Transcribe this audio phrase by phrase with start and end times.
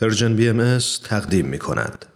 [0.00, 2.06] Persian BM تقدیم می کند.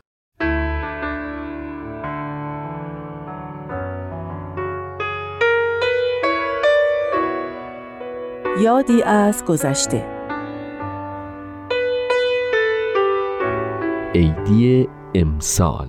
[8.60, 10.06] یادی از گذشته
[14.14, 15.88] عیدی امسال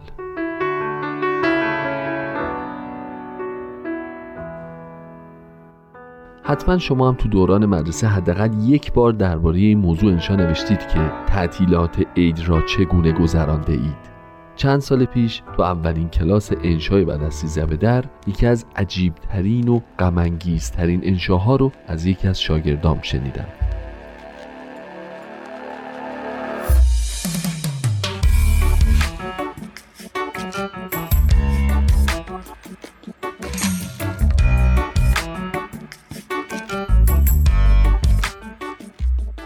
[6.48, 11.12] حتما شما هم تو دوران مدرسه حداقل یک بار درباره این موضوع انشا نوشتید که
[11.28, 14.08] تعطیلات عید را چگونه گذرانده اید.
[14.56, 19.80] چند سال پیش تو اولین کلاس انشای بعد از سیزده در یکی از عجیبترین و
[20.00, 23.48] غمانگیزترین انشاها رو از یکی از شاگردام شنیدم.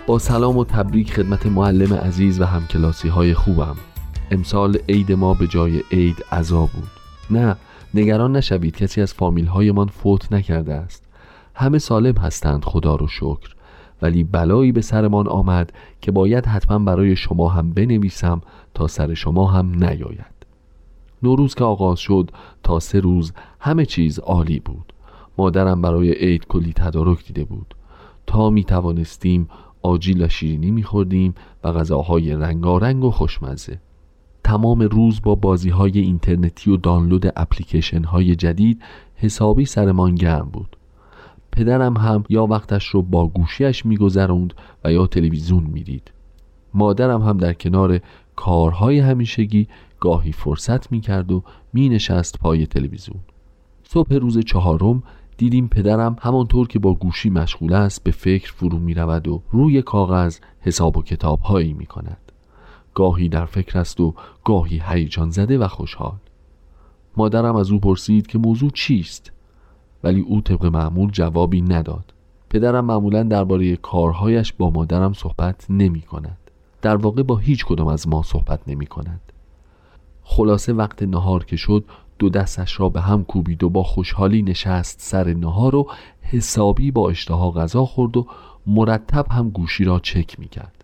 [0.07, 3.75] با سلام و تبریک خدمت معلم عزیز و همکلاسی های خوبم.
[4.31, 6.87] امسال عید ما به جای عید عذا بود.
[7.29, 7.55] نه
[7.93, 11.03] نگران نشوید کسی از فامیل هایمان فوت نکرده است.
[11.55, 13.55] همه سالم هستند خدا رو شکر.
[14.01, 18.41] ولی بلایی به سرمان آمد که باید حتما برای شما هم بنویسم
[18.73, 20.45] تا سر شما هم نیاید.
[21.23, 22.31] نوروز که آغاز شد
[22.63, 24.93] تا سه روز همه چیز عالی بود.
[25.37, 27.75] مادرم برای عید کلی تدارک دیده بود.
[28.27, 29.49] تا می توانستیم
[29.83, 33.79] آجیل و شیرینی میخوردیم و غذاهای رنگارنگ و خوشمزه.
[34.43, 38.81] تمام روز با بازی های اینترنتی و دانلود اپلیکیشن های جدید
[39.15, 40.77] حسابی سرمان گرم بود.
[41.51, 46.11] پدرم هم یا وقتش رو با گوشیش میگذروند و یا تلویزیون می‌دید.
[46.73, 47.99] مادرم هم در کنار
[48.35, 49.67] کارهای همیشگی
[49.99, 53.19] گاهی فرصت می‌کرد و مینشست پای تلویزیون.
[53.83, 55.03] صبح روز چهارم
[55.37, 59.81] دیدیم پدرم همانطور که با گوشی مشغول است به فکر فرو می رود و روی
[59.81, 62.31] کاغذ حساب و کتاب هایی می کند
[62.93, 66.17] گاهی در فکر است و گاهی هیجان زده و خوشحال.
[67.17, 69.31] مادرم از او پرسید که موضوع چیست؟
[70.03, 72.13] ولی او طبق معمول جوابی نداد.
[72.51, 76.37] پدرم معمولا درباره کارهایش با مادرم صحبت نمی کند
[76.81, 79.21] در واقع با هیچ کدام از ما صحبت نمی کند
[80.23, 81.85] خلاصه وقت نهار که شد
[82.21, 87.09] دو دستش را به هم کوبید و با خوشحالی نشست سر نهار و حسابی با
[87.09, 88.27] اشتها غذا خورد و
[88.67, 90.83] مرتب هم گوشی را چک می کرد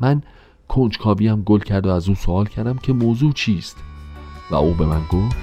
[0.00, 0.22] من
[0.68, 3.76] کنجکاوی هم گل کرد و از او سوال کردم که موضوع چیست؟
[4.50, 5.36] و او به من گفت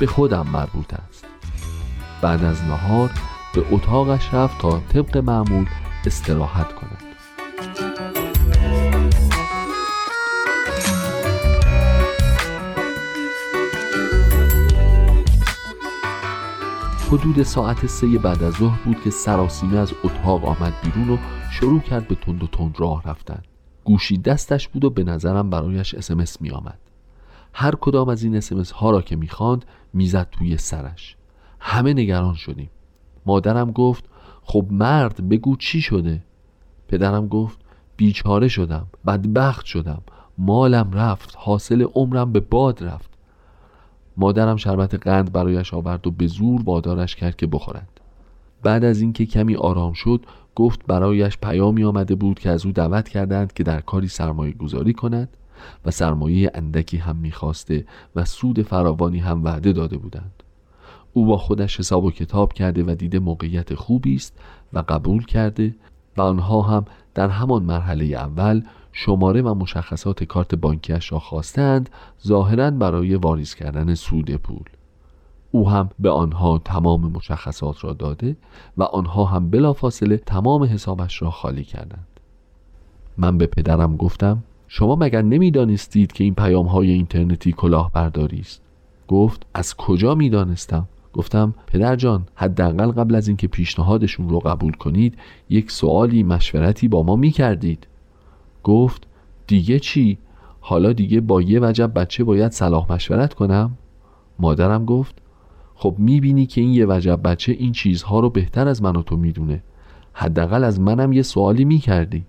[0.00, 1.24] به خودم مربوط است.
[2.22, 3.10] بعد از نهار
[3.54, 5.66] به اتاقش رفت تا طبق معمول
[6.06, 7.11] استراحت کند.
[17.12, 21.16] حدود ساعت سه بعد از ظهر بود که سراسیمه از اتاق آمد بیرون و
[21.50, 23.42] شروع کرد به تند و تند راه رفتن.
[23.84, 26.78] گوشی دستش بود و به نظرم برایش اسمس می آمد.
[27.52, 31.16] هر کدام از این اسمس ها را که می‌خواند می‌زد توی سرش.
[31.60, 32.70] همه نگران شدیم.
[33.26, 34.04] مادرم گفت
[34.42, 36.22] خب مرد بگو چی شده؟
[36.88, 37.58] پدرم گفت
[37.96, 40.02] بیچاره شدم بدبخت شدم.
[40.38, 43.11] مالم رفت حاصل عمرم به باد رفت.
[44.16, 48.00] مادرم شربت قند برایش آورد و به زور وادارش کرد که بخورد
[48.62, 53.08] بعد از اینکه کمی آرام شد گفت برایش پیامی آمده بود که از او دعوت
[53.08, 55.28] کردند که در کاری سرمایه گذاری کند
[55.84, 57.84] و سرمایه اندکی هم می‌خواسته
[58.16, 60.42] و سود فراوانی هم وعده داده بودند.
[61.12, 64.38] او با خودش حساب و کتاب کرده و دیده موقعیت خوبی است
[64.72, 65.74] و قبول کرده
[66.16, 66.84] و آنها هم
[67.14, 68.62] در همان مرحله اول
[68.92, 71.90] شماره و مشخصات کارت بانکیش را خواستند
[72.26, 74.64] ظاهرا برای واریز کردن سود پول.
[75.50, 78.36] او هم به آنها تمام مشخصات را داده
[78.76, 82.06] و آنها هم بلافاصله تمام حسابش را خالی کردند.
[83.18, 88.62] من به پدرم گفتم شما مگر نمی‌دانستید که این پیام های اینترنتی کلاهبرداری است؟
[89.08, 95.18] گفت از کجا می‌دانستم؟ گفتم پدر جان حداقل قبل از اینکه پیشنهادشون رو قبول کنید
[95.48, 97.86] یک سوالی مشورتی با ما می‌کردید.
[98.64, 99.06] گفت
[99.46, 100.18] دیگه چی؟
[100.60, 103.78] حالا دیگه با یه وجب بچه باید صلاح مشورت کنم؟
[104.38, 105.14] مادرم گفت
[105.74, 109.16] خب می‌بینی که این یه وجب بچه این چیزها رو بهتر از من و تو
[109.16, 109.62] می‌دونه.
[110.12, 112.24] حداقل از منم یه سوالی می‌کردی.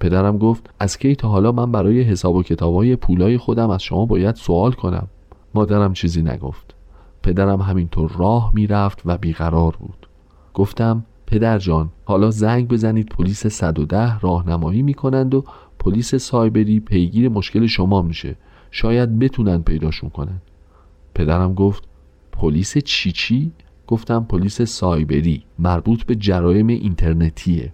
[0.00, 4.06] پدرم گفت از کی تا حالا من برای حساب و کتابای پولای خودم از شما
[4.06, 5.08] باید سوال کنم؟
[5.54, 6.74] مادرم چیزی نگفت.
[7.22, 10.08] پدرم همینطور راه می‌رفت و بیقرار بود.
[10.54, 15.44] گفتم پدر جان حالا زنگ بزنید پلیس 110 راهنمایی می‌کنند و
[15.78, 18.36] پلیس سایبری پیگیر مشکل شما میشه.
[18.70, 20.42] شاید بتونن پیداشون کنند
[21.14, 21.84] پدرم گفت
[22.32, 23.52] پلیس چی چی؟
[23.86, 27.72] گفتم پلیس سایبری مربوط به جرایم اینترنتیه.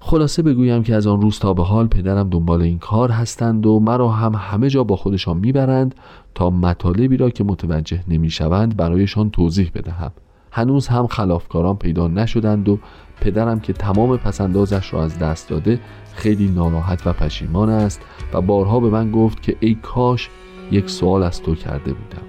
[0.00, 3.80] خلاصه بگویم که از آن روز تا به حال پدرم دنبال این کار هستند و
[3.80, 5.94] مرا هم همه جا با خودشان می‌برند
[6.34, 10.12] تا مطالبی را که متوجه نمی‌شوند برایشان توضیح بدهم.
[10.54, 12.78] هنوز هم خلافکاران پیدا نشدند و
[13.20, 15.80] پدرم که تمام پسندازش را از دست داده
[16.14, 18.00] خیلی ناراحت و پشیمان است
[18.32, 20.30] و بارها به من گفت که ای کاش
[20.70, 22.22] یک سوال از تو کرده بودم.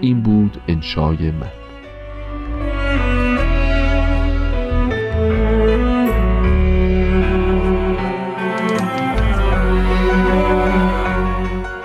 [0.00, 1.50] این بود انشای من.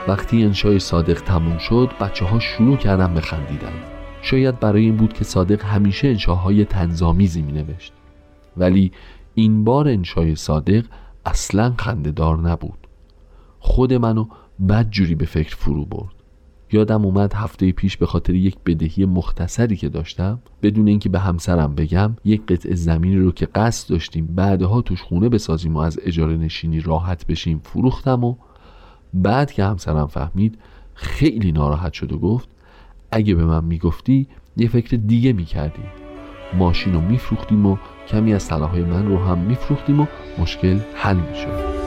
[0.08, 5.24] وقتی انشای صادق تموم شد بچه ها شروع کردن بخندیدن شاید برای این بود که
[5.24, 7.94] صادق همیشه انشاهای تنظامیزی می نوشت
[8.58, 8.92] ولی
[9.34, 10.86] این بار انشای صادق
[11.26, 12.88] اصلا خندهدار نبود.
[13.60, 14.26] خود منو
[14.70, 16.14] بد جوری به فکر فرو برد.
[16.72, 21.76] یادم اومد هفته پیش به خاطر یک بدهی مختصری که داشتم بدون اینکه به همسرم
[21.76, 26.38] بگم یک قطعه زمینی رو که قصد داشتیم بعدها توش خونه بسازیم و از اجاره
[26.38, 28.36] نشینی راحت بشیم فروختم و
[29.14, 30.60] بعد که همسرم فهمید
[30.94, 32.50] خیلی ناراحت شد و گفت
[33.12, 34.28] اگه به من می‌گفتی
[34.58, 35.86] یه فکر دیگه می‌کردیم
[36.54, 37.78] ماشین رو میفروختیم و
[38.08, 40.06] کمی از طلاهای من رو هم میفروختیم و
[40.40, 41.80] مشکل حل می‌شد.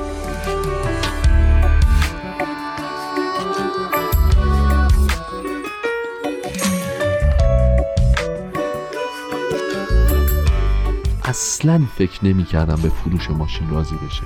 [11.25, 14.23] اصلا فکر نمی کردم به فروش ماشین راضی بشه.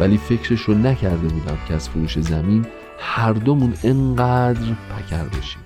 [0.00, 2.66] ولی فکرش رو نکرده بودم که از فروش زمین
[2.98, 5.60] هر دومون انقدر پکر بشیم.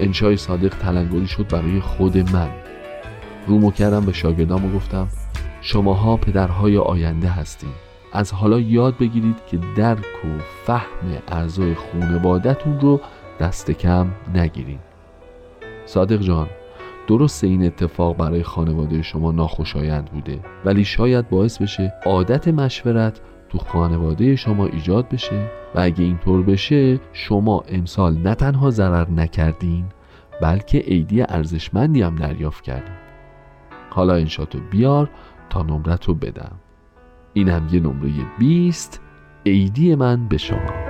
[0.00, 2.48] انشای صادق تلنگری شد برای خود من.
[3.46, 5.08] رومو کردم به شاگردام و گفتم
[5.60, 7.72] شماها پدرهای آینده هستیم
[8.12, 10.28] از حالا یاد بگیرید که درک و
[10.66, 13.00] فهم اعضای خونوادتون رو
[13.40, 14.80] دست کم نگیرید.
[15.86, 16.48] صادق جان
[17.06, 23.20] درست این اتفاق برای خانواده شما ناخوشایند بوده ولی شاید باعث بشه عادت مشورت
[23.54, 29.84] تو خانواده شما ایجاد بشه و اگه اینطور بشه شما امسال نه تنها ضرر نکردین
[30.42, 32.94] بلکه عیدی ارزشمندی هم دریافت کردین.
[33.90, 35.10] حالا انشاتو بیار
[35.50, 36.56] تا نمرت رو بدم.
[37.32, 39.00] این هم یه نمره 20
[39.46, 40.83] عیدی من به شما.